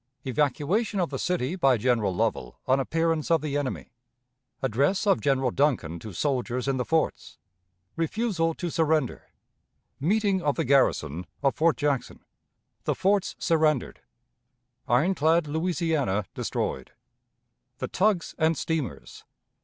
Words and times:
Evacuation 0.25 0.99
of 0.99 1.11
the 1.11 1.19
City 1.19 1.55
by 1.55 1.77
General 1.77 2.11
Lovell 2.11 2.59
on 2.65 2.79
Appearance 2.79 3.29
of 3.29 3.39
the 3.41 3.55
Enemy. 3.55 3.91
Address 4.63 5.05
of 5.05 5.21
General 5.21 5.51
Duncan 5.51 5.99
to 5.99 6.11
Soldiers 6.11 6.67
in 6.67 6.77
the 6.77 6.85
Forts. 6.85 7.37
Refusal 7.95 8.55
to 8.55 8.71
surrender. 8.71 9.27
Meeting 9.99 10.41
of 10.41 10.55
the 10.55 10.65
Garrison 10.65 11.27
of 11.43 11.53
Fort 11.53 11.77
Jackson. 11.77 12.25
The 12.85 12.95
Forts 12.95 13.35
surrendered. 13.37 14.01
Ironclad 14.87 15.45
Louisiana 15.45 16.25
destroyed. 16.33 16.93
The 17.77 17.87
Tugs 17.87 18.33
and 18.39 18.57
Steamers. 18.57 19.23